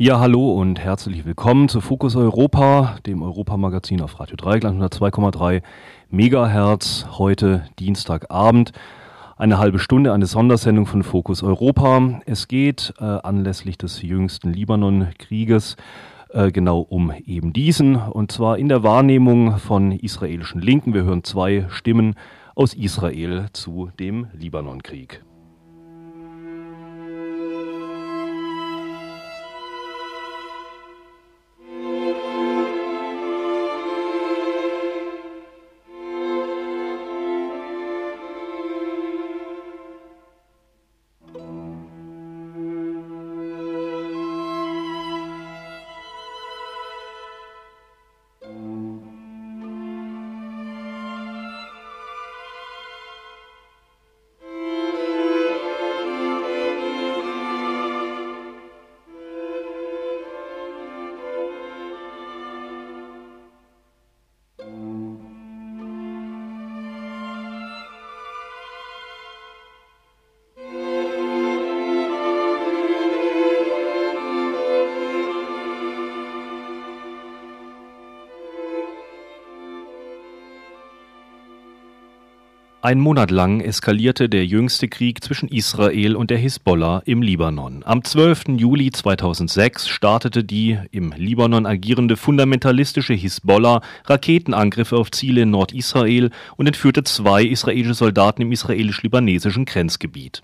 [0.00, 5.60] Ja, hallo und herzlich willkommen zu Fokus Europa, dem Europamagazin auf Radio Dreieckland 102,3
[6.08, 7.04] Megahertz.
[7.18, 8.70] Heute Dienstagabend.
[9.36, 12.20] Eine halbe Stunde, eine Sondersendung von Fokus Europa.
[12.26, 15.74] Es geht äh, anlässlich des jüngsten Libanon-Krieges
[16.28, 17.96] äh, genau um eben diesen.
[17.96, 20.94] Und zwar in der Wahrnehmung von israelischen Linken.
[20.94, 22.14] Wir hören zwei Stimmen
[22.54, 25.24] aus Israel zu dem Libanon-Krieg.
[82.88, 87.82] Ein Monat lang eskalierte der jüngste Krieg zwischen Israel und der Hisbollah im Libanon.
[87.84, 88.56] Am 12.
[88.56, 96.66] Juli 2006 startete die im Libanon agierende fundamentalistische Hisbollah Raketenangriffe auf Ziele in Nordisrael und
[96.66, 100.42] entführte zwei israelische Soldaten im israelisch-libanesischen Grenzgebiet.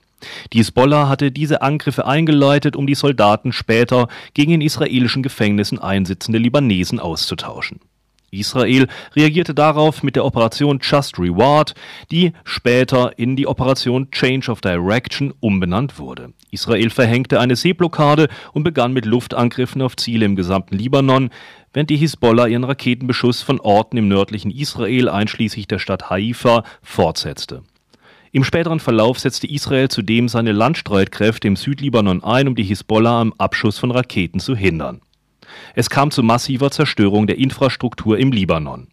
[0.53, 6.39] Die Hisbollah hatte diese Angriffe eingeleitet, um die Soldaten später gegen in israelischen Gefängnissen einsitzende
[6.39, 7.81] Libanesen auszutauschen.
[8.39, 11.75] Israel reagierte darauf mit der Operation Just Reward,
[12.11, 16.33] die später in die Operation Change of Direction umbenannt wurde.
[16.50, 21.31] Israel verhängte eine Seeblockade und begann mit Luftangriffen auf Ziele im gesamten Libanon,
[21.73, 27.62] während die Hisbollah ihren Raketenbeschuss von Orten im nördlichen Israel einschließlich der Stadt Haifa fortsetzte.
[28.34, 33.33] Im späteren Verlauf setzte Israel zudem seine Landstreitkräfte im Südlibanon ein, um die Hisbollah am
[33.39, 35.00] Abschuss von Raketen zu hindern.
[35.75, 38.89] Es kam zu massiver Zerstörung der Infrastruktur im Libanon.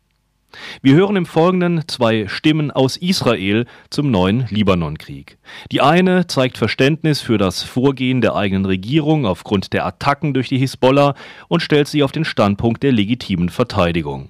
[0.81, 5.37] Wir hören im Folgenden zwei Stimmen aus Israel zum neuen Libanonkrieg.
[5.71, 10.57] Die eine zeigt Verständnis für das Vorgehen der eigenen Regierung aufgrund der Attacken durch die
[10.57, 11.15] Hisbollah
[11.47, 14.29] und stellt sie auf den Standpunkt der legitimen Verteidigung.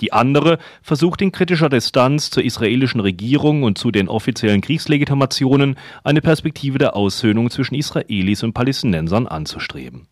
[0.00, 6.22] Die andere versucht in kritischer Distanz zur israelischen Regierung und zu den offiziellen Kriegslegitimationen eine
[6.22, 10.06] Perspektive der Aussöhnung zwischen Israelis und Palästinensern anzustreben.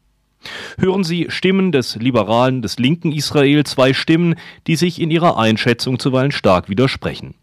[0.79, 5.99] Hören Sie Stimmen des liberalen, des linken Israel, zwei Stimmen, die sich in ihrer Einschätzung
[5.99, 7.35] zuweilen stark widersprechen.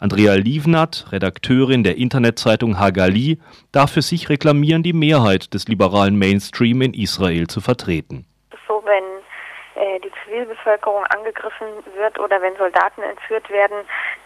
[0.00, 3.38] Andrea Lievnat, Redakteurin der Internetzeitung Hagali,
[3.72, 8.26] darf für sich reklamieren, die Mehrheit des liberalen Mainstream in Israel zu vertreten.
[8.66, 9.19] So, wenn
[10.02, 13.76] die Zivilbevölkerung angegriffen wird oder wenn Soldaten entführt werden,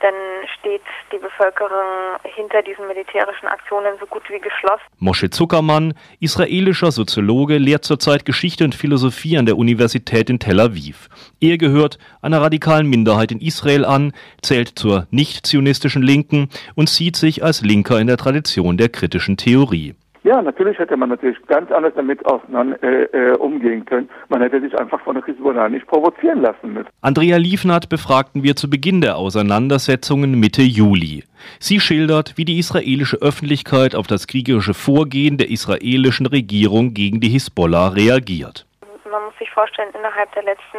[0.00, 0.14] dann
[0.58, 0.82] steht
[1.12, 4.82] die Bevölkerung hinter diesen militärischen Aktionen so gut wie geschlossen.
[4.98, 11.08] Moshe Zuckermann, israelischer Soziologe, lehrt zurzeit Geschichte und Philosophie an der Universität in Tel Aviv.
[11.40, 17.44] Er gehört einer radikalen Minderheit in Israel an, zählt zur nicht-zionistischen Linken und sieht sich
[17.44, 19.94] als Linker in der Tradition der kritischen Theorie.
[20.24, 24.08] Ja, natürlich hätte man natürlich ganz anders damit auseinander, äh, äh, umgehen können.
[24.30, 26.88] Man hätte sich einfach von der Hisbollah nicht provozieren lassen müssen.
[27.02, 31.24] Andrea Liefnat befragten wir zu Beginn der Auseinandersetzungen Mitte Juli.
[31.60, 37.28] Sie schildert, wie die israelische Öffentlichkeit auf das kriegerische Vorgehen der israelischen Regierung gegen die
[37.28, 38.64] Hisbollah reagiert.
[39.10, 40.78] Man muss sich vorstellen, innerhalb der letzten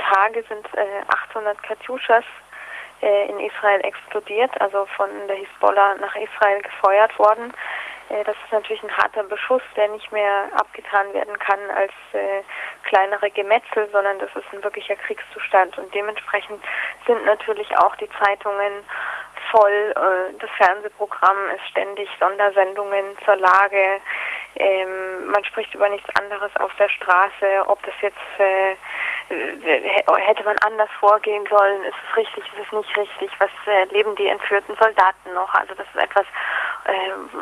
[0.00, 2.24] Tage sind äh, 800 Katjuschas
[3.00, 7.52] äh, in Israel explodiert, also von der Hisbollah nach Israel gefeuert worden.
[8.08, 12.42] Äh, das ist natürlich ein harter Beschuss, der nicht mehr abgetan werden kann als äh,
[12.84, 15.78] kleinere Gemetzel, sondern das ist ein wirklicher Kriegszustand.
[15.78, 16.62] Und dementsprechend
[17.06, 18.84] sind natürlich auch die Zeitungen
[19.50, 19.94] voll.
[19.96, 24.00] Äh, das Fernsehprogramm ist ständig Sondersendungen zur Lage.
[24.56, 28.76] Ähm, man spricht über nichts anderes auf der Straße, ob das jetzt äh,
[30.18, 34.14] hätte man anders vorgehen sollen, ist es richtig, ist es nicht richtig, was äh, leben
[34.16, 35.52] die entführten Soldaten noch?
[35.54, 36.26] Also das ist etwas, äh,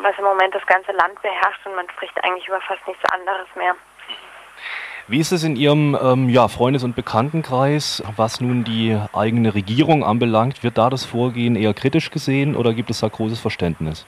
[0.01, 3.47] was im Moment das ganze Land beherrscht und man spricht eigentlich über fast nichts anderes
[3.55, 3.75] mehr.
[5.07, 10.03] Wie ist es in Ihrem ähm, ja, Freundes- und Bekanntenkreis, was nun die eigene Regierung
[10.03, 10.63] anbelangt?
[10.63, 14.05] Wird da das Vorgehen eher kritisch gesehen oder gibt es da großes Verständnis?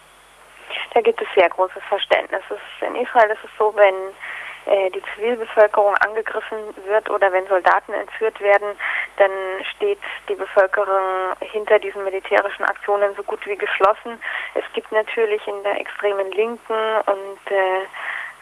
[0.94, 2.42] Da gibt es sehr großes Verständnis.
[2.82, 8.40] in Israel ist es so, wenn äh, die Zivilbevölkerung angegriffen wird oder wenn Soldaten entführt
[8.40, 8.76] werden,
[9.18, 9.32] dann
[9.76, 10.00] steht
[10.30, 14.22] die Bevölkerung hinter diesen militärischen Aktionen so gut wie geschlossen.
[14.56, 16.74] Es gibt natürlich in der extremen Linken
[17.06, 17.86] und äh,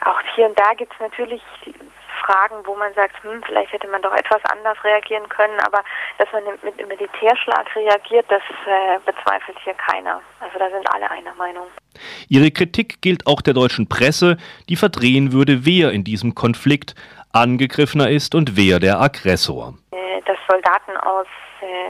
[0.05, 1.41] auch hier und da gibt es natürlich
[2.25, 5.81] Fragen, wo man sagt, hm, vielleicht hätte man doch etwas anders reagieren können, aber
[6.17, 10.21] dass man mit einem Militärschlag reagiert, das äh, bezweifelt hier keiner.
[10.39, 11.67] Also da sind alle einer Meinung.
[12.29, 14.37] Ihre Kritik gilt auch der deutschen Presse,
[14.69, 16.95] die verdrehen würde, wer in diesem Konflikt
[17.33, 19.73] angegriffener ist und wer der Aggressor.
[19.91, 21.27] Äh, dass Soldaten aus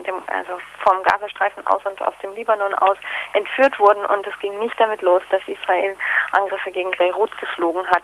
[0.06, 2.98] dem, also vom Gazastreifen aus und aus dem Libanon aus
[3.34, 5.96] entführt wurden und es ging nicht damit los, dass Israel
[6.32, 8.04] Angriffe gegen Beirut geflogen hat.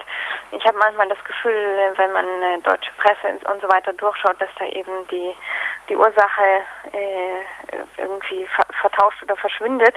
[0.51, 4.49] Ich habe manchmal das Gefühl, wenn man äh, deutsche Presse und so weiter durchschaut, dass
[4.59, 5.35] da eben die
[5.89, 9.95] die Ursache äh, irgendwie ver vertauscht oder verschwindet.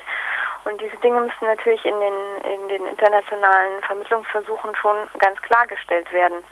[0.65, 6.45] Und diese Dinge müssen natürlich in den in den internationalen Vermittlungsversuchen schon ganz klargestellt werden.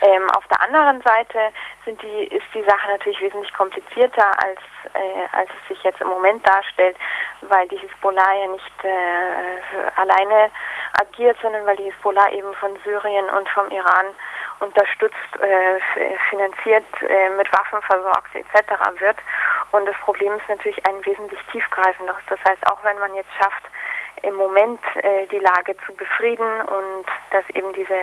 [0.00, 1.38] Ähm, auf der anderen Seite
[1.84, 4.60] sind die, ist die Sache natürlich wesentlich komplizierter, als,
[4.94, 6.96] äh, als es sich jetzt im Moment darstellt,
[7.42, 10.50] weil die Hisbollah ja nicht äh, alleine
[11.00, 14.06] agiert, sondern weil die Hisbollah eben von Syrien und vom Iran
[14.60, 15.80] unterstützt, äh,
[16.30, 18.70] finanziert, äh, mit Waffen versorgt etc.
[18.98, 19.16] wird.
[19.72, 22.22] Und das Problem ist natürlich ein wesentlich tiefgreifenderes.
[22.28, 23.64] Das heißt, auch wenn man jetzt schafft,
[24.22, 27.94] im Moment äh, die Lage zu befrieden und dass eben diese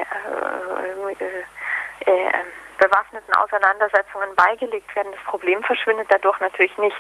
[2.01, 2.33] äh, äh, äh,
[2.77, 5.12] bewaffneten Auseinandersetzungen beigelegt werden.
[5.13, 6.95] Das Problem verschwindet dadurch natürlich nicht.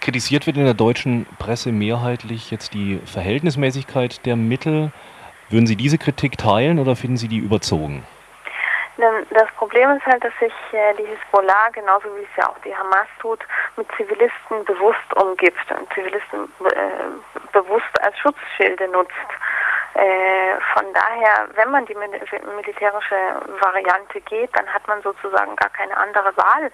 [0.00, 4.92] Kritisiert wird in der deutschen Presse mehrheitlich jetzt die Verhältnismäßigkeit der Mittel.
[5.50, 8.04] Würden Sie diese Kritik teilen oder finden Sie die überzogen?
[9.30, 12.74] Das Problem ist halt, dass sich äh, die Hisbollah, genauso wie es ja auch die
[12.74, 13.38] Hamas tut,
[13.76, 19.12] mit Zivilisten bewusst umgibt und Zivilisten äh, bewusst als Schutzschilde nutzt.
[19.98, 23.16] Äh, von daher, wenn man die militärische
[23.60, 26.70] Variante geht, dann hat man sozusagen gar keine andere Wahl,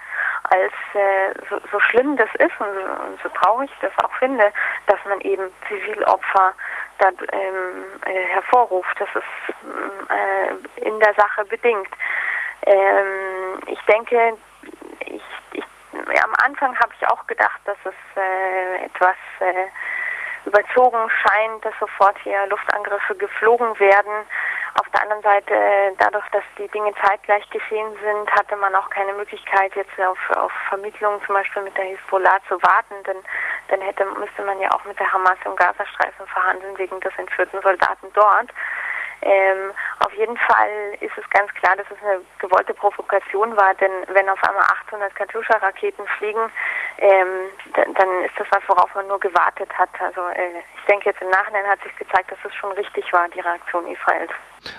[0.51, 4.13] als äh, so, so, schlimm das ist und so, und so, traurig ich das auch
[4.19, 4.53] finde,
[4.89, 6.53] dass man eben Zivilopfer
[6.99, 9.01] da, ähm, äh, hervorruft.
[9.01, 9.55] Das ist
[10.11, 11.89] äh, in der Sache bedingt.
[12.67, 14.37] Ähm, ich denke,
[15.01, 15.23] ich,
[15.53, 19.65] ich, am Anfang habe ich auch gedacht, dass es äh, etwas äh,
[20.47, 24.27] überzogen scheint, dass sofort hier Luftangriffe geflogen werden.
[24.81, 25.55] Auf der anderen Seite,
[25.99, 30.53] dadurch, dass die Dinge zeitgleich geschehen sind, hatte man auch keine Möglichkeit, jetzt auf, auf
[30.69, 33.19] Vermittlung zum Beispiel mit der Hisbollah zu warten, denn
[33.69, 37.63] dann hätte, müsste man ja auch mit der Hamas im Gazastreifen verhandeln wegen des entführten
[37.63, 38.51] Soldaten dort.
[39.25, 40.69] Ähm, auf jeden Fall
[41.01, 45.15] ist es ganz klar, dass es eine gewollte Provokation war, denn wenn auf einmal 800
[45.15, 46.41] Katyusha-Raketen fliegen,
[46.99, 49.89] ähm, dann, ist das was, worauf man nur gewartet hat.
[49.99, 53.27] Also äh, ich denke, jetzt im Nachhinein hat sich gezeigt, dass es schon richtig war,
[53.31, 54.31] die Reaktion Israels.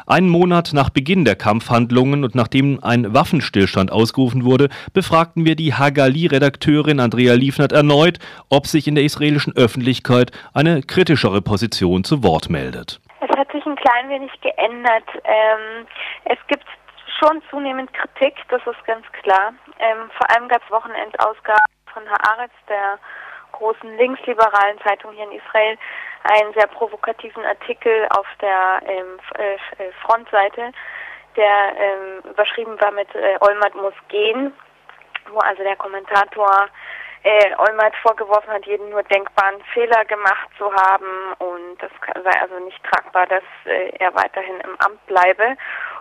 [0.05, 5.73] Einen Monat nach Beginn der Kampfhandlungen und nachdem ein Waffenstillstand ausgerufen wurde, befragten wir die
[5.73, 8.19] Hagali-Redakteurin Andrea Liefnert erneut,
[8.49, 13.01] ob sich in der israelischen Öffentlichkeit eine kritischere Position zu Wort meldet.
[13.21, 15.07] Es hat sich ein klein wenig geändert.
[15.23, 15.87] Ähm,
[16.25, 16.65] es gibt
[17.19, 19.53] schon zunehmend Kritik, das ist ganz klar.
[19.79, 22.97] Ähm, vor allem gab es Wochenendausgaben von Haaretz, der
[23.51, 25.77] großen linksliberalen Zeitung hier in Israel,
[26.23, 30.71] einen sehr provokativen Artikel auf der ähm, äh, äh, Frontseite,
[31.37, 34.51] der ähm, überschrieben war mit äh, Olmert muss gehen,
[35.29, 36.67] wo also der Kommentator
[37.23, 41.33] äh, Olmert vorgeworfen hat, jeden nur denkbaren Fehler gemacht zu haben
[41.79, 45.57] das sei also nicht tragbar, dass äh, er weiterhin im Amt bleibe.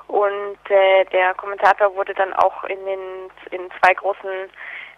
[0.07, 4.51] Und äh, der Kommentator wurde dann auch in den in zwei großen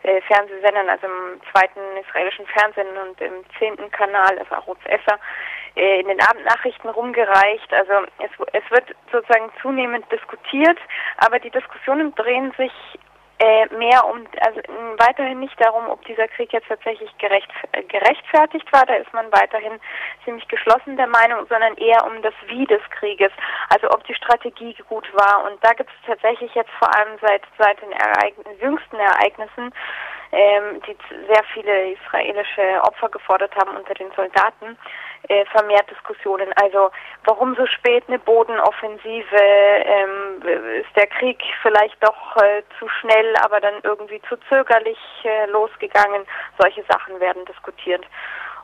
[0.02, 5.18] äh, Fernsehsendern, also im zweiten israelischen Fernsehen und im zehnten Kanal, also Arutz Esser,
[5.74, 7.72] äh, in den Abendnachrichten rumgereicht.
[7.72, 10.78] Also es, es wird sozusagen zunehmend diskutiert,
[11.18, 12.72] aber die Diskussionen drehen sich
[13.38, 14.60] äh, mehr um, also
[14.98, 19.30] weiterhin nicht darum, ob dieser Krieg jetzt tatsächlich gerecht, äh, gerechtfertigt war, da ist man
[19.32, 19.78] weiterhin
[20.24, 23.32] ziemlich geschlossen der Meinung, sondern eher um das Wie des Krieges,
[23.68, 25.44] also ob die Strategie gut war.
[25.44, 29.72] Und da gibt es tatsächlich jetzt vor allem seit, seit den Ereign jüngsten Ereignissen
[30.32, 30.96] ähm, die
[31.32, 34.76] sehr viele israelische Opfer gefordert haben unter den Soldaten,
[35.28, 36.52] äh, vermehrt Diskussionen.
[36.56, 36.90] Also
[37.24, 39.36] warum so spät eine Bodenoffensive?
[39.36, 40.42] Ähm,
[40.80, 46.26] ist der Krieg vielleicht doch äh, zu schnell, aber dann irgendwie zu zögerlich äh, losgegangen?
[46.58, 48.04] Solche Sachen werden diskutiert.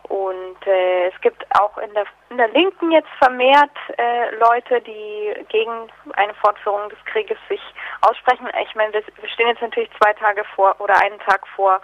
[0.08, 5.32] und äh, es gibt auch in der, in der Linken jetzt vermehrt äh, Leute, die
[5.48, 7.60] gegen eine Fortführung des Krieges sich
[8.02, 8.48] aussprechen.
[8.62, 11.80] Ich meine, wir, stehen jetzt natürlich zwei Tage vor oder einen Tag vor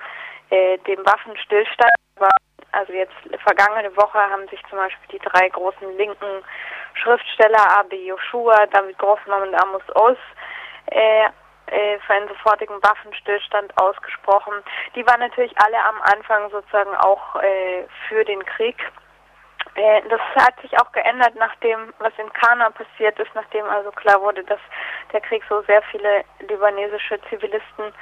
[0.51, 1.93] äh, dem Waffenstillstand.
[2.73, 6.45] Also jetzt vergangene Woche haben sich zum Beispiel die drei großen linken
[6.95, 10.19] Schriftsteller Abe Joshua, David Grossmann und Amos Oz
[10.87, 11.25] äh,
[11.71, 14.55] äh, für einen sofortigen Waffenstillstand ausgesprochen.
[14.95, 18.77] Die waren natürlich alle am Anfang sozusagen auch äh, für den Krieg.
[19.75, 24.21] Äh, das hat sich auch geändert, nachdem was in Kana passiert ist, nachdem also klar
[24.21, 24.61] wurde, dass
[25.13, 27.93] der Krieg so sehr viele libanesische Zivilisten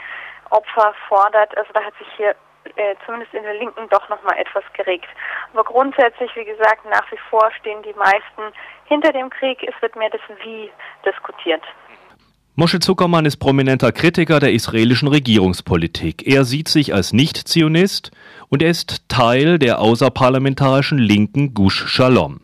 [0.51, 1.57] Opfer fordert.
[1.57, 2.37] Also da hat sich hier
[2.77, 5.09] äh, zumindest in der Linken doch nochmal etwas geregt.
[5.53, 8.55] Aber grundsätzlich, wie gesagt, nach wie vor stehen die meisten
[8.87, 9.63] hinter dem Krieg.
[9.63, 10.71] Es wird mehr das Wie
[11.05, 11.63] diskutiert.
[12.59, 16.27] Moshe Zuckermann ist prominenter Kritiker der israelischen Regierungspolitik.
[16.27, 18.13] Er sieht sich als Nicht-Zionist
[18.49, 22.41] und er ist Teil der außerparlamentarischen linken Gush Shalom.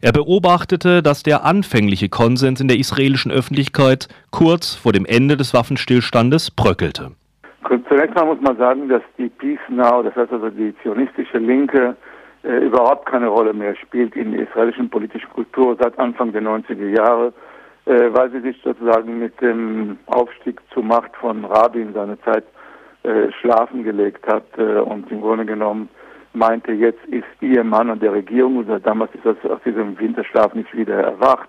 [0.00, 5.54] Er beobachtete, dass der anfängliche Konsens in der israelischen Öffentlichkeit kurz vor dem Ende des
[5.54, 7.12] Waffenstillstandes bröckelte.
[7.68, 11.96] Zunächst mal muss man sagen, dass die Peace Now, das heißt also die zionistische Linke,
[12.42, 16.88] äh, überhaupt keine Rolle mehr spielt in der israelischen politischen Kultur seit Anfang der 90er
[16.88, 17.32] Jahre
[17.84, 22.44] äh, weil sie sich sozusagen mit dem Aufstieg zur Macht von Rabin seine Zeit
[23.02, 25.88] äh, schlafen gelegt hat äh, und im Grunde genommen
[26.32, 30.54] meinte, jetzt ist ihr Mann an der Regierung und damals ist das aus diesem Winterschlaf
[30.54, 31.48] nicht wieder erwacht.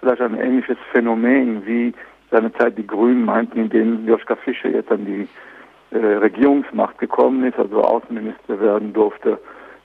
[0.00, 1.92] Vielleicht ein ähnliches Phänomen wie
[2.36, 5.26] seine Zeit die Grünen meinten, in denen Joschka Fischer jetzt an die
[5.90, 9.38] äh, Regierungsmacht gekommen ist, also Außenminister werden durfte,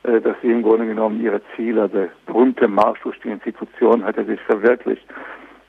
[0.03, 4.17] äh, dass sie im Grunde genommen ihre Ziele, der berühmte Marsch durch die Institution hat
[4.17, 5.05] er sich verwirklicht.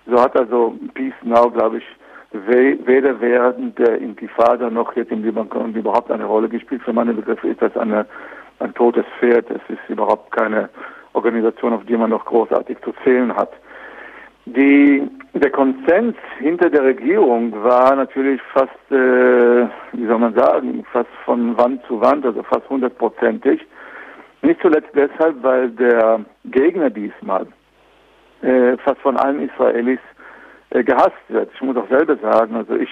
[0.06, 1.84] So hat also Peace Now, glaube ich,
[2.32, 6.82] weder während der Intifada noch jetzt im Libanon überhaupt eine Rolle gespielt.
[6.82, 8.06] Für meine Begriffe ist das eine,
[8.58, 9.50] ein totes Pferd.
[9.50, 10.70] Es ist überhaupt keine
[11.12, 13.52] Organisation, auf die man noch großartig zu zählen hat.
[14.44, 21.10] Die, der Konsens hinter der Regierung war natürlich fast, äh, wie soll man sagen, fast
[21.24, 23.64] von Wand zu Wand, also fast hundertprozentig.
[24.42, 27.46] Nicht zuletzt deshalb, weil der Gegner diesmal,
[28.42, 30.00] äh, fast von allen Israelis
[30.70, 31.50] äh, gehasst wird.
[31.54, 32.90] Ich muss auch selber sagen, also ich,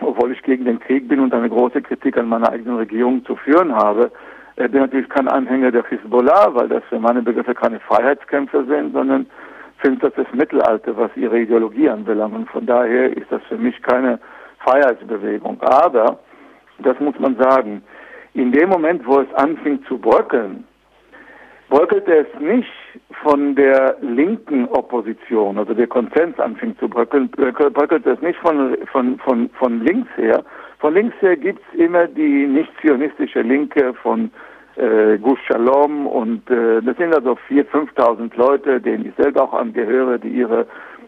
[0.00, 3.36] obwohl ich gegen den Krieg bin und eine große Kritik an meiner eigenen Regierung zu
[3.36, 4.12] führen habe,
[4.56, 8.92] äh, bin natürlich kein Anhänger der Hezbollah, weil das für meine Begriffe keine Freiheitskämpfer sind,
[8.92, 9.26] sondern
[9.84, 12.34] finde das das Mittelalter, was ihre Ideologie anbelangt.
[12.34, 14.18] Und von daher ist das für mich keine
[14.60, 15.60] Freiheitsbewegung.
[15.60, 16.18] Aber,
[16.78, 17.82] das muss man sagen,
[18.32, 20.64] in dem Moment, wo es anfing zu bröckeln,
[21.68, 22.72] bröckelte es nicht
[23.22, 29.18] von der linken Opposition, also der Konsens anfing zu bröckeln, bröckelte es nicht von, von,
[29.18, 30.42] von, von links her.
[30.78, 34.30] Von links her gibt es immer die nicht-zionistische Linke von
[34.76, 39.54] äh, Gush Shalom und äh, das sind also 4.000, 5.000 Leute, denen ich selber auch
[39.54, 40.66] angehöre, die ihre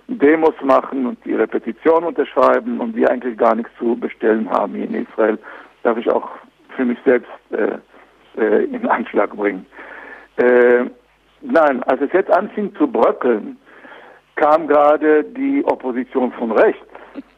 [0.08, 4.84] Demos machen und ihre Petition unterschreiben und die eigentlich gar nichts zu bestellen haben hier
[4.84, 5.38] in Israel.
[5.82, 6.28] Darf ich auch
[6.76, 7.78] für mich selbst äh,
[8.40, 9.66] äh, in Anschlag bringen.
[10.36, 10.84] Äh,
[11.40, 13.56] nein, als es jetzt anfing zu bröckeln,
[14.36, 16.86] kam gerade die Opposition von rechts.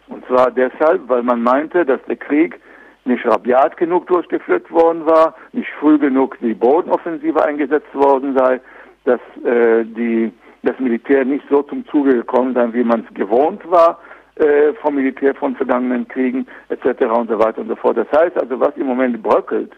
[0.08, 2.61] Und zwar deshalb, weil man meinte, dass der Krieg
[3.08, 8.60] nicht rabiat genug durchgeführt worden war, nicht früh genug die Bodenoffensive eingesetzt worden sei,
[9.04, 13.68] dass äh, die, das Militär nicht so zum Zuge gekommen sei, wie man es gewohnt
[13.70, 13.98] war
[14.36, 17.02] äh, vom Militär von vergangenen Kriegen etc.
[17.06, 17.96] und so weiter und so fort.
[17.96, 19.72] Das heißt also, was im Moment bröckelt,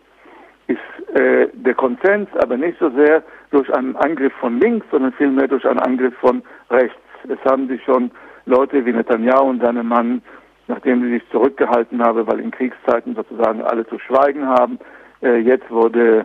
[0.66, 5.48] ist äh, der Konsens aber nicht so sehr durch einen Angriff von links, sondern vielmehr
[5.48, 6.96] durch einen Angriff von rechts.
[7.28, 8.10] Es haben sich schon
[8.46, 10.22] Leute wie Netanyahu und seine Mann,
[10.70, 14.78] nachdem sie sich zurückgehalten haben, weil in Kriegszeiten sozusagen alle zu schweigen haben,
[15.22, 16.24] äh, jetzt wurde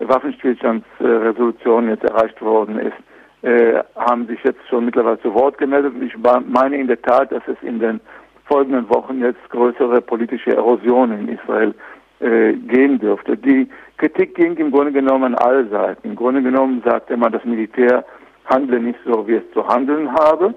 [0.00, 2.96] Waffenstillstandsresolution jetzt erreicht worden ist,
[3.42, 5.94] äh, haben sich jetzt schon mittlerweile zu Wort gemeldet.
[5.94, 8.00] Und ich meine in der Tat, dass es in den
[8.46, 11.74] folgenden Wochen jetzt größere politische Erosionen in Israel
[12.20, 13.36] äh, gehen dürfte.
[13.36, 16.08] Die Kritik ging im Grunde genommen an alle Seiten.
[16.08, 18.04] Im Grunde genommen sagte man, das Militär
[18.46, 20.54] handle nicht so, wie es zu handeln habe.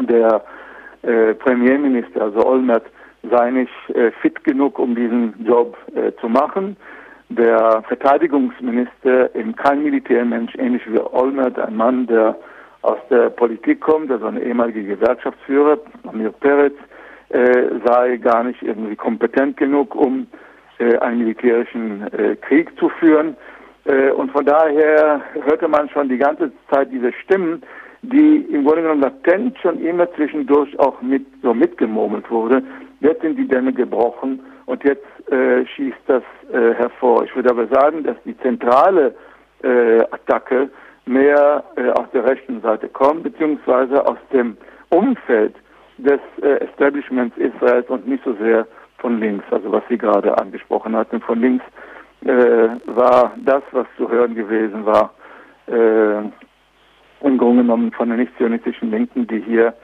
[0.00, 0.42] Der
[1.02, 2.84] äh, Premierminister, also Olmert,
[3.30, 6.76] sei nicht äh, fit genug, um diesen Job äh, zu machen.
[7.30, 12.36] Der Verteidigungsminister, eben kein Militärmensch, ähnlich wie Olmert, ein Mann, der
[12.82, 16.76] aus der Politik kommt, also ein ehemaliger Gewerkschaftsführer, Amir Peretz,
[17.30, 20.26] äh, sei gar nicht irgendwie kompetent genug, um
[20.78, 23.36] äh, einen militärischen äh, Krieg zu führen.
[24.18, 27.62] Und von daher hörte man schon die ganze Zeit diese Stimmen,
[28.02, 32.62] die im Grunde genommen latent schon immer zwischendurch auch mit so mitgemurmelt wurde.
[33.00, 37.24] Jetzt sind die Dämme gebrochen und jetzt äh, schießt das äh, hervor.
[37.24, 39.14] Ich würde aber sagen, dass die zentrale
[40.12, 40.70] Attacke
[41.04, 41.64] mehr
[41.94, 44.56] aus der rechten Seite kommt, beziehungsweise aus dem
[44.90, 45.56] Umfeld
[45.96, 51.20] des Establishments Israels und nicht so sehr von links, also was Sie gerade angesprochen hatten.
[51.20, 51.64] Von links
[52.20, 55.12] war das, was zu hören gewesen war,
[57.20, 59.74] im Grunde genommen von der nicht-zionistischen Linken, die hier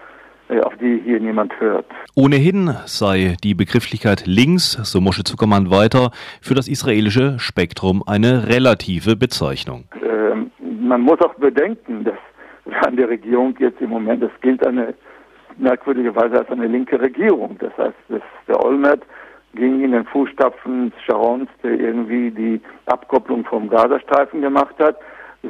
[0.48, 1.86] äh, auf die hier niemand hört.
[2.14, 6.10] Ohnehin sei die Begrifflichkeit links, so Moshe Zuckermann weiter,
[6.42, 9.84] für das israelische Spektrum eine relative Bezeichnung.
[10.02, 12.18] Ähm, man muss auch bedenken, dass
[12.86, 14.94] an der Regierung jetzt im Moment, das gilt eine
[15.56, 17.56] merkwürdigerweise als eine linke Regierung.
[17.58, 19.02] Das heißt, dass der Olmert
[19.54, 24.96] ging in den Fußstapfen Sharons, der irgendwie die Abkopplung vom Gazastreifen gemacht hat.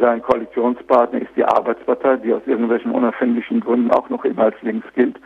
[0.01, 4.87] Sein Koalitionspartner ist die Arbeitspartei, die aus irgendwelchen unerfindlichen Gründen auch noch immer als links
[4.95, 5.17] gilt.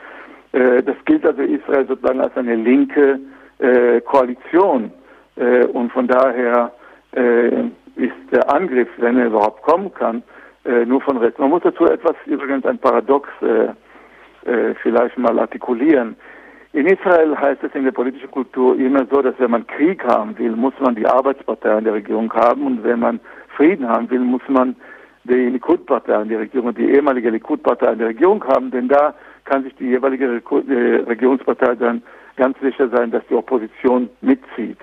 [0.52, 3.20] Äh, das gilt also Israel sozusagen als eine linke
[3.58, 4.92] äh, Koalition.
[5.36, 6.72] Äh, und von daher
[7.10, 10.22] ist der Angriff, wenn er überhaupt kommen kann,
[10.84, 11.38] nur von rechts.
[11.38, 13.26] Man muss dazu etwas, übrigens ein Paradox,
[14.82, 16.16] vielleicht mal artikulieren.
[16.74, 20.36] In Israel heißt es in der politischen Kultur immer so, dass wenn man Krieg haben
[20.38, 23.20] will, muss man die Arbeitspartei in der Regierung haben und wenn man
[23.58, 24.76] Frieden haben will, muss man
[25.24, 29.14] die Likud-Partei an die Regierung, die ehemalige Likud-Partei an der Regierung haben, denn da
[29.46, 30.40] kann sich die jeweilige
[31.08, 32.02] Regierungspartei dann
[32.36, 34.78] ganz sicher sein, dass die Opposition mitzieht.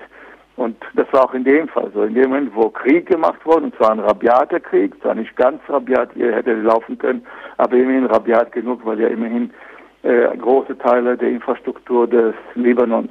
[0.56, 2.02] Und das war auch in dem Fall so.
[2.02, 5.60] In dem Moment, wo Krieg gemacht wurde, und zwar ein rabiater Krieg, zwar nicht ganz
[5.68, 9.50] rabiat, er hätte laufen können, aber immerhin rabiat genug, weil ja immerhin
[10.02, 13.10] äh, große Teile der Infrastruktur des Libanons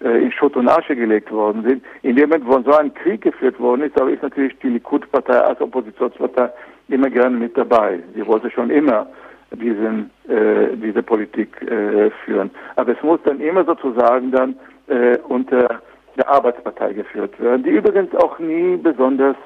[0.00, 1.84] in Schutt und Asche gelegt worden sind.
[2.02, 5.38] In dem Moment, wo so ein Krieg geführt worden ist, da ist natürlich die Likud-Partei
[5.38, 6.50] als Oppositionspartei
[6.88, 8.00] immer gerne mit dabei.
[8.14, 9.06] Sie wollte schon immer
[9.52, 12.50] diesen, äh, diese Politik äh, führen.
[12.76, 14.56] Aber es muss dann immer sozusagen dann
[14.88, 15.80] äh, unter
[16.16, 19.36] der Arbeitspartei geführt werden, die übrigens auch nie besonders,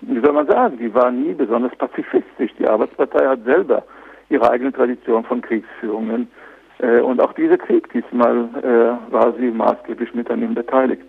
[0.00, 2.52] wie soll man sagen, die war nie besonders pazifistisch.
[2.58, 3.84] Die Arbeitspartei hat selber
[4.28, 6.47] ihre eigene Tradition von Kriegsführungen äh,
[6.80, 11.02] und auch dieser Krieg diesmal äh, war sie maßgeblich mit an ihm beteiligt.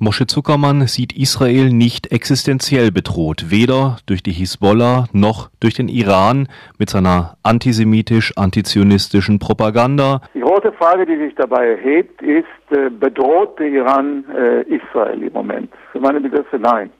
[0.00, 6.48] Moshe Zuckermann sieht Israel nicht existenziell bedroht, weder durch die Hisbollah noch durch den Iran
[6.78, 10.20] mit seiner antisemitisch-antizionistischen Propaganda.
[10.34, 15.32] Die große Frage, die sich dabei erhebt, ist, äh, bedroht der Iran äh, Israel im
[15.32, 15.70] Moment?
[15.92, 16.90] Für meine Begriffe nein.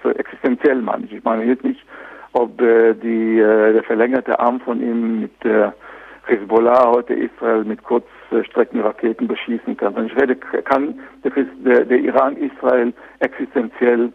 [0.00, 1.12] Für existenziell meine ich.
[1.12, 1.80] Ich meine jetzt nicht,
[2.32, 5.74] ob äh, die, der verlängerte Arm von ihm mit der
[6.28, 9.94] Hezbollah heute Israel mit Kurzstreckenraketen beschießen kann.
[9.94, 14.12] Und ich rede, kann der, der Iran Israel existenziell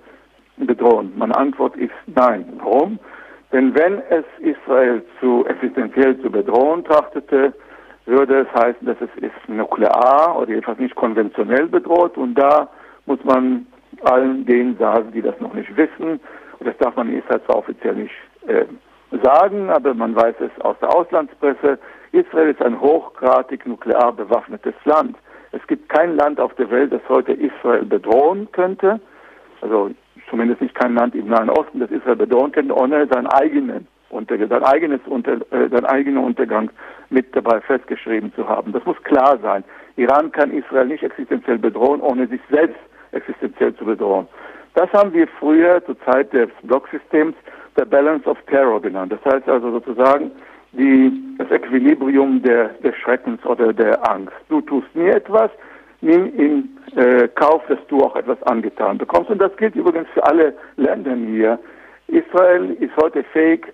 [0.58, 1.12] bedrohen?
[1.16, 2.46] Meine Antwort ist nein.
[2.58, 3.00] Warum?
[3.52, 7.54] Denn wenn es Israel zu existenziell zu bedrohen trachtete,
[8.06, 12.18] würde es heißen, dass es ist nuklear oder jedenfalls nicht konventionell bedroht.
[12.18, 12.70] Und da
[13.06, 13.66] muss man
[14.04, 16.20] allen denen sagen, die das noch nicht wissen,
[16.60, 18.14] und das darf man in Israel zwar offiziell nicht
[18.48, 18.66] äh,
[19.24, 21.78] sagen, aber man weiß es aus der Auslandspresse,
[22.14, 25.18] Israel ist ein hochgradig nuklear bewaffnetes Land.
[25.52, 29.00] Es gibt kein Land auf der Welt, das heute Israel bedrohen könnte,
[29.62, 29.90] also
[30.30, 34.48] zumindest nicht kein Land im Nahen Osten, das Israel bedrohen könnte, ohne seinen eigenen Untergang,
[34.48, 36.70] sein, eigenes Unter, äh, sein eigener Untergang
[37.10, 38.72] mit dabei festgeschrieben zu haben.
[38.72, 39.64] Das muss klar sein.
[39.96, 42.80] Iran kann Israel nicht existenziell bedrohen, ohne sich selbst
[43.12, 44.28] existenziell zu bedrohen.
[44.76, 47.36] Das haben wir früher zur Zeit des Blocksystems
[47.76, 49.12] der Balance of Terror genannt.
[49.12, 50.32] Das heißt also sozusagen,
[50.74, 54.34] die, das Equilibrium der, des Schreckens oder der Angst.
[54.50, 55.50] Du tust mir etwas,
[56.02, 59.30] nimm in äh, Kauf, dass du auch etwas angetan bekommst.
[59.30, 61.60] Und das gilt übrigens für alle Länder hier.
[62.08, 63.68] Israel ist heute fähig,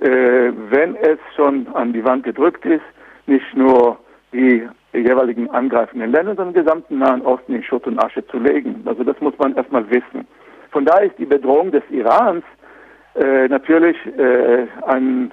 [0.00, 2.84] äh, wenn es schon an die Wand gedrückt ist,
[3.26, 3.98] nicht nur
[4.32, 8.82] die jeweiligen angreifenden Länder, sondern den gesamten Nahen Osten in Schutt und Asche zu legen.
[8.84, 10.26] Also das muss man erstmal wissen.
[10.70, 12.44] Von daher ist die Bedrohung des Irans
[13.14, 15.32] äh, natürlich äh, ein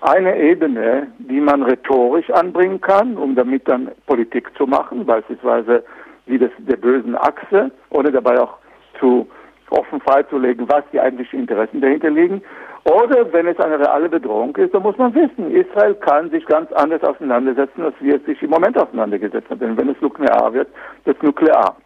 [0.00, 5.84] eine Ebene, die man rhetorisch anbringen kann, um damit dann Politik zu machen, beispielsweise
[6.26, 8.58] wie das der bösen Achse, ohne dabei auch
[8.98, 9.26] zu
[9.70, 12.42] offen freizulegen, was die eigentlichen Interessen dahinter liegen.
[12.84, 16.72] Oder wenn es eine reale Bedrohung ist, dann muss man wissen, Israel kann sich ganz
[16.72, 19.60] anders auseinandersetzen, als wir es sich im Moment auseinandergesetzt haben.
[19.60, 20.68] Denn wenn es nuklear wird,
[21.04, 21.76] es nuklear.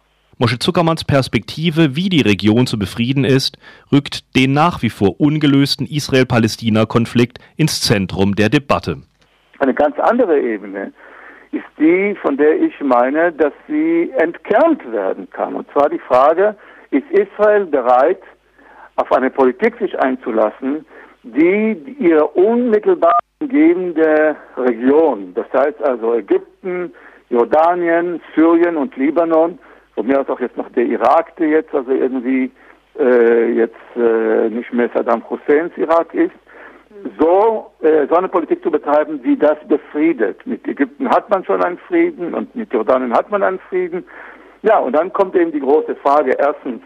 [0.43, 3.57] Mosche Zuckermanns Perspektive, wie die Region zu befrieden ist,
[3.93, 8.97] rückt den nach wie vor ungelösten Israel-Palästina-Konflikt ins Zentrum der Debatte.
[9.59, 10.91] Eine ganz andere Ebene
[11.53, 15.55] ist die, von der ich meine, dass sie entkernt werden kann.
[15.55, 16.57] Und zwar die Frage,
[16.91, 18.19] ist Israel bereit,
[18.97, 20.85] auf eine Politik sich einzulassen,
[21.23, 26.91] die ihre unmittelbar umgebende Region, das heißt also Ägypten,
[27.29, 29.57] Jordanien, Syrien und Libanon,
[29.95, 32.51] von mir aus auch jetzt noch der Irak, der jetzt also irgendwie
[32.99, 36.33] äh, jetzt äh, nicht mehr Saddam Husseins Irak ist,
[37.19, 40.45] so, äh, so eine Politik zu betreiben, die das befriedet.
[40.45, 44.05] Mit Ägypten hat man schon einen Frieden und mit Jordanien hat man einen Frieden.
[44.61, 46.35] Ja, und dann kommt eben die große Frage.
[46.37, 46.81] Erstens,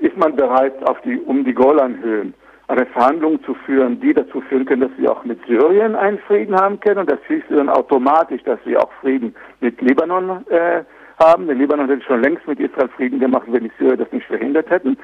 [0.00, 2.34] ist man bereit, auf die, um die Golanhöhen
[2.68, 6.54] eine Verhandlung zu führen, die dazu führen können, dass wir auch mit Syrien einen Frieden
[6.54, 7.00] haben können.
[7.00, 10.84] Und das hieß dann automatisch, dass wir auch Frieden mit Libanon äh,
[11.20, 11.46] haben.
[11.46, 14.68] Der Libanon hätte schon längst mit Israel Frieden gemacht, wenn die Syrer das nicht verhindert
[14.70, 14.98] hätten.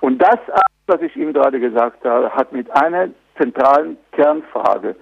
[0.00, 0.38] Und das,
[0.86, 4.94] was ich Ihnen gerade gesagt habe, hat mit einer zentralen Kernfrage,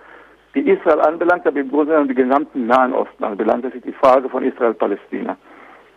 [0.55, 3.93] die Israel anbelangt, aber im Grunde genommen die gesamten Nahen Osten anbelangt, das ist die
[3.93, 5.37] Frage von Israel-Palästina.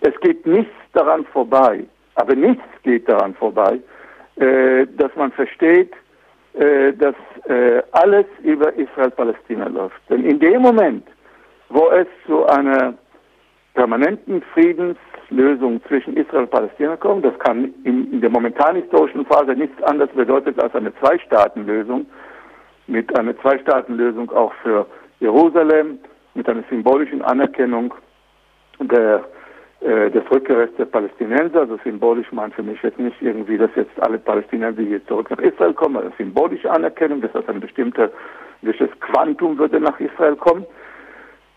[0.02, 3.80] Es geht nichts daran vorbei, aber nichts geht daran vorbei,
[4.36, 5.92] äh, dass man versteht,
[6.54, 10.00] äh, dass äh, alles über Israel-Palästina läuft.
[10.10, 11.08] Denn in dem Moment,
[11.70, 12.94] wo es zu einer
[13.74, 19.82] permanenten Friedenslösung zwischen Israel und Palästina kommt, das kann in, der momentanen historischen Phase nichts
[19.84, 22.06] anderes bedeutet als eine Zwei-Staaten-Lösung,
[22.88, 24.86] mit einer Zwei-Staaten-Lösung auch für
[25.20, 26.00] Jerusalem,
[26.36, 27.94] mit einer symbolischen Anerkennung
[28.80, 29.24] der
[29.84, 34.02] äh, des Rückkehrs der Palästinenser, also symbolisch meint für mich jetzt nicht irgendwie, dass jetzt
[34.02, 38.10] alle Palästinenser hier zurück nach Israel kommen, also symbolische Anerkennung, das ein bestimmter,
[38.62, 40.66] gewisses Quantum würde nach Israel kommen.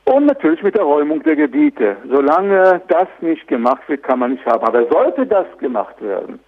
[0.08, 1.96] Und natürlich mit der Räumung der Gebiete.
[2.08, 4.64] Solange das nicht gemacht wird, kann man nicht haben.
[4.64, 6.38] Aber sollte das gemacht werden,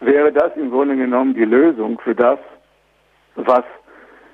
[0.00, 2.38] wäre das im Grunde genommen die Lösung für das,
[3.36, 3.64] was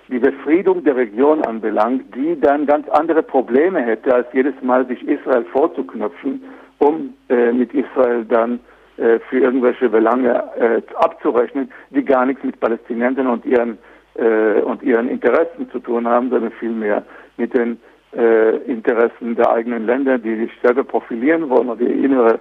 [0.08, 5.06] die Befriedung der Region anbelangt, die dann ganz andere Probleme hätte, als jedes Mal sich
[5.06, 6.42] Israel vorzuknöpfen
[6.78, 8.60] um äh, mit Israel dann
[8.96, 13.78] äh, für irgendwelche Belange äh, abzurechnen, die gar nichts mit Palästinensern und ihren
[14.14, 17.04] äh, und ihren Interessen zu tun haben, sondern vielmehr
[17.36, 17.80] mit den
[18.18, 22.40] äh, Interessen der eigenen Länder, die sich selber profilieren wollen oder die innere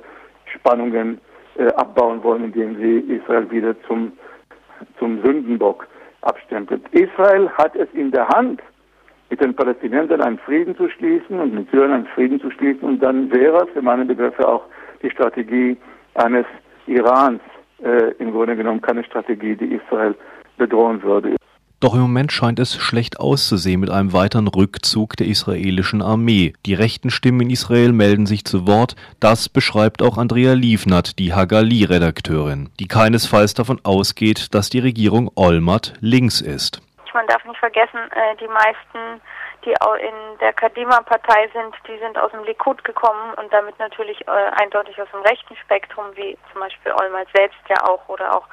[0.56, 1.20] Spannungen
[1.58, 4.12] äh, abbauen wollen, indem sie Israel wieder zum
[5.00, 5.88] zum Sündenbock
[6.22, 6.82] abstempelt.
[6.92, 8.62] Israel hat es in der Hand,
[9.30, 12.88] mit den Palästinensern einen Frieden zu schließen und mit Syrien einen Frieden zu schließen.
[12.88, 14.63] Und dann wäre für meine Begriffe auch
[15.02, 15.76] die Strategie
[16.16, 16.46] eines
[16.86, 17.42] Irans
[17.84, 20.16] äh, im Grunde genommen keine Strategie, die Israel
[20.58, 21.36] bedrohen würde.
[21.80, 26.54] Doch im Moment scheint es schlecht auszusehen mit einem weiteren Rückzug der israelischen Armee.
[26.66, 28.96] Die rechten Stimmen in Israel melden sich zu Wort.
[29.20, 35.94] Das beschreibt auch Andrea Liefnert, die Hagali-Redakteurin, die keinesfalls davon ausgeht, dass die Regierung Olmert
[36.02, 36.82] links ist
[37.18, 39.20] man darf nicht vergessen, äh, die meisten,
[39.67, 44.32] die in der Kadima-Partei sind, die sind aus dem Likud gekommen und damit natürlich äh,
[44.62, 48.47] eindeutig aus dem rechten Spektrum, wie zum Beispiel Olmert selbst ja auch oder auch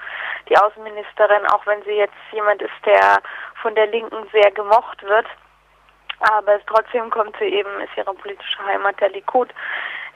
[0.48, 3.22] die Außenministerin, auch wenn sie jetzt jemand ist, der
[3.62, 5.26] von der Linken sehr gemocht wird.
[6.18, 9.50] Aber trotzdem kommt sie eben, ist ihre politische Heimat der Likud.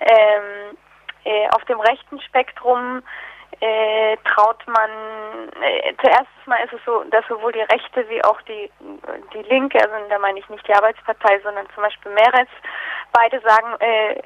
[0.00, 0.76] Ähm,
[1.24, 3.02] äh, auf dem rechten Spektrum
[3.60, 4.90] äh, traut man,
[5.60, 8.70] äh, zuerst mal ist es so, dass sowohl die Rechte wie auch die,
[9.34, 12.50] die Linke, also da meine ich nicht die Arbeitspartei, sondern zum Beispiel Meretz,
[13.12, 14.22] beide sagen, äh,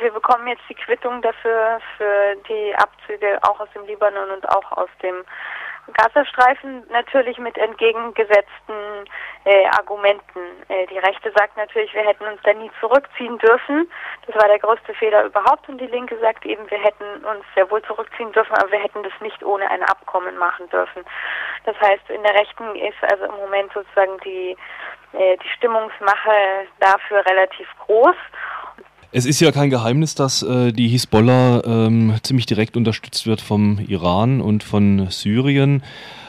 [0.00, 4.72] wir bekommen jetzt die Quittung dafür, für die Abzüge auch aus dem Libanon und auch
[4.72, 5.24] aus dem
[5.94, 9.04] Gazastreifen natürlich mit entgegengesetzten
[9.44, 10.40] äh, Argumenten.
[10.68, 13.90] Äh, die Rechte sagt natürlich, wir hätten uns da nie zurückziehen dürfen.
[14.26, 15.68] Das war der größte Fehler überhaupt.
[15.68, 19.02] Und die Linke sagt eben, wir hätten uns sehr wohl zurückziehen dürfen, aber wir hätten
[19.02, 21.04] das nicht ohne ein Abkommen machen dürfen.
[21.64, 24.56] Das heißt, in der Rechten ist also im Moment sozusagen die,
[25.12, 28.16] äh, die Stimmungsmache dafür relativ groß.
[29.14, 33.78] Es ist ja kein Geheimnis, dass äh, die Hisbollah ähm, ziemlich direkt unterstützt wird vom
[33.86, 35.82] Iran und von Syrien.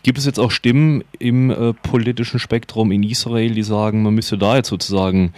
[0.04, 4.38] Gibt es jetzt auch Stimmen im äh, politischen Spektrum in Israel, die sagen, man müsste
[4.38, 5.34] da jetzt sozusagen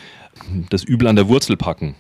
[0.72, 1.96] das Übel an der Wurzel packen?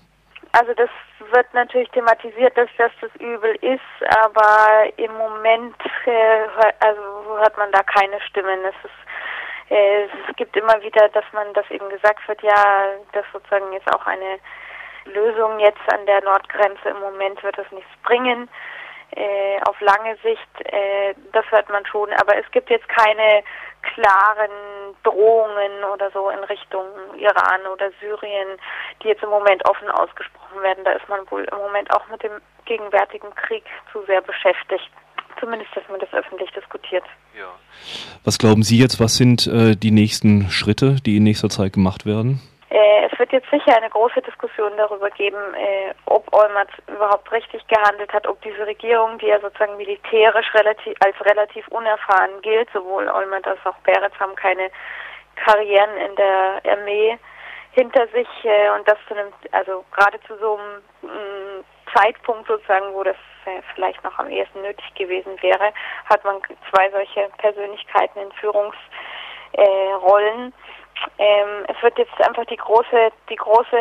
[0.51, 0.89] Also das
[1.31, 5.75] wird natürlich thematisiert, dass das das Übel ist, aber im Moment
[6.07, 7.01] äh, also
[7.37, 8.57] hört man da keine Stimmen.
[8.67, 13.25] Es ist äh, es gibt immer wieder, dass man, das eben gesagt wird, ja, dass
[13.31, 14.39] sozusagen jetzt auch eine
[15.05, 18.49] Lösung jetzt an der Nordgrenze im Moment wird es nichts bringen.
[19.11, 23.43] Äh, auf lange Sicht, äh, das hört man schon, aber es gibt jetzt keine
[23.93, 24.51] klaren
[25.03, 26.85] Drohungen oder so in Richtung
[27.17, 28.57] Iran oder Syrien,
[29.01, 30.83] die jetzt im Moment offen ausgesprochen werden.
[30.83, 34.89] Da ist man wohl im Moment auch mit dem gegenwärtigen Krieg zu sehr beschäftigt.
[35.39, 37.03] Zumindest, dass man das öffentlich diskutiert.
[37.37, 37.47] Ja.
[38.23, 42.05] Was glauben Sie jetzt, was sind äh, die nächsten Schritte, die in nächster Zeit gemacht
[42.05, 42.41] werden?
[42.69, 47.65] Äh, es wird jetzt sicher eine große Diskussion darüber geben, äh, ob Olmert überhaupt richtig
[47.67, 53.07] gehandelt hat, ob diese Regierung, die ja sozusagen militärisch relativ, als relativ unerfahren gilt, sowohl
[53.07, 54.71] Olmert als auch Beretz haben keine
[55.35, 57.19] Karrieren in der Armee
[57.71, 62.91] hinter sich äh, und das zu einem, also gerade zu so einem mm, Zeitpunkt sozusagen,
[62.93, 63.17] wo das
[63.75, 65.71] vielleicht noch am ehesten nötig gewesen wäre,
[66.09, 70.51] hat man zwei solche Persönlichkeiten in Führungsrollen.
[71.17, 73.77] Ähm, es wird jetzt einfach die große, die große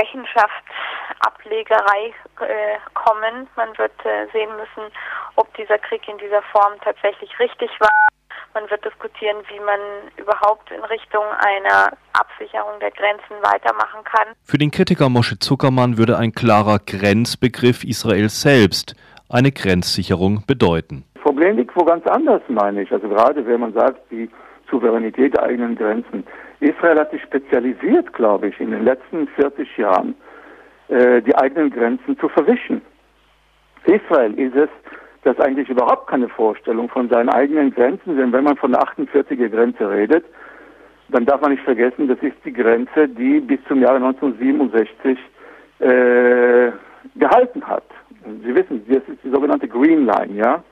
[0.00, 3.48] Rechenschaftsablegerei äh, kommen.
[3.56, 4.92] Man wird äh, sehen müssen,
[5.36, 7.88] ob dieser Krieg in dieser Form tatsächlich richtig war.
[8.54, 9.80] Man wird diskutieren, wie man
[10.16, 14.28] überhaupt in Richtung einer Absicherung der Grenzen weitermachen kann.
[14.44, 18.94] Für den Kritiker Moshe Zuckermann würde ein klarer Grenzbegriff Israels selbst
[19.28, 21.04] eine Grenzsicherung bedeuten.
[21.14, 22.92] Das Problem liegt wo ganz anders, meine ich.
[22.92, 24.30] Also gerade wenn man sagt, die
[24.74, 26.24] Souveränität der eigenen Grenzen.
[26.58, 30.14] Israel hat sich spezialisiert, glaube ich, in den letzten 40 Jahren,
[30.88, 32.82] äh, die eigenen Grenzen zu verwischen.
[33.84, 34.68] Israel ist es,
[35.22, 39.48] das eigentlich überhaupt keine Vorstellung von seinen eigenen Grenzen, denn wenn man von der 48er
[39.48, 40.24] Grenze redet,
[41.10, 45.18] dann darf man nicht vergessen, das ist die Grenze, die bis zum Jahre 1967
[45.78, 46.72] äh,
[47.14, 47.84] gehalten hat.
[48.42, 50.62] Sie wissen, das ist die sogenannte Green Line, ja.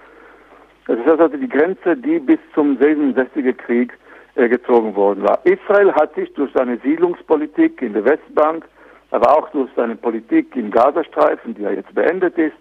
[0.87, 3.93] Das ist also die Grenze, die bis zum 67er Krieg
[4.35, 5.41] äh, gezogen worden war.
[5.45, 8.65] Israel hat sich durch seine Siedlungspolitik in der Westbank,
[9.11, 12.57] aber auch durch seine Politik im Gazastreifen, die ja jetzt beendet ist,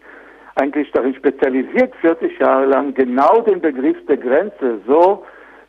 [0.55, 5.23] eigentlich darin spezialisiert, 40 Jahre lang genau den Begriff der Grenze so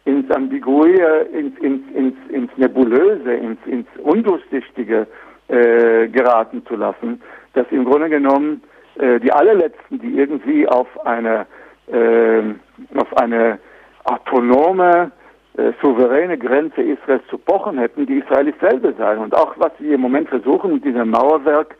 [0.04, 1.00] ins Ambiguie,
[1.32, 5.06] ins, ins, ins, ins Nebulöse, ins, ins Undurchsichtige
[5.48, 7.22] äh, geraten zu lassen,
[7.54, 8.62] dass im Grunde genommen
[8.98, 11.46] äh, die allerletzten, die irgendwie auf eine,
[11.88, 13.58] auf eine
[14.04, 15.10] autonome,
[15.56, 19.18] äh, souveräne Grenze Israels zu pochen hätten, die Israelis selber sein.
[19.18, 21.76] Und auch was sie im Moment versuchen mit diesem Mauerwerk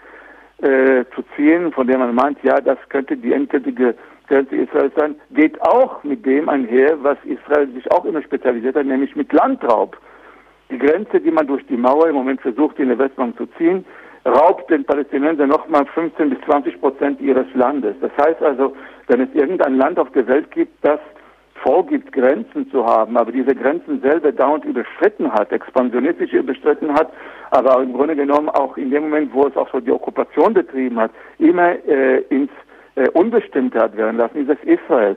[0.59, 3.95] äh, zu ziehen, von dem man meint, ja, das könnte die endgültige
[4.29, 8.87] Grenze Israels sein, geht auch mit dem einher, was Israel sich auch immer spezialisiert hat,
[8.87, 9.97] nämlich mit Landraub.
[10.71, 13.85] Die Grenze, die man durch die Mauer im Moment versucht, in der Westbank zu ziehen,
[14.25, 17.97] raubt den Palästinensern nochmal 15 bis 20 Prozent ihres Landes.
[18.01, 18.75] Das heißt also,
[19.09, 21.01] wenn es irgendein Land auf der Welt gibt, das
[21.63, 27.13] vorgibt, Grenzen zu haben, aber diese Grenzen selber dauernd überschritten hat, expansionistisch überschritten hat,
[27.51, 30.99] aber im Grunde genommen auch in dem Moment, wo es auch so die Okkupation betrieben
[30.99, 32.51] hat, immer äh, ins
[32.97, 35.17] äh, Unbestimmte hat werden lassen, ist es Israel.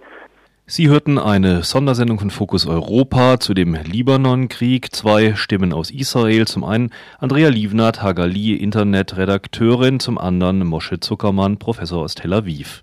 [0.68, 4.96] Sie hörten eine Sondersendung von Fokus Europa zu dem Libanon-Krieg.
[4.96, 6.48] Zwei Stimmen aus Israel.
[6.48, 10.00] Zum einen Andrea Lievnert, Hagali, Internetredakteurin.
[10.00, 12.82] Zum anderen Moshe Zuckermann, Professor aus Tel Aviv.